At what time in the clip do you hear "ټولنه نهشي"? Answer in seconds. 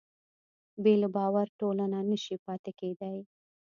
1.59-2.35